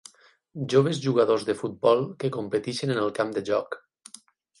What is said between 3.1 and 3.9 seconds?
camp de joc.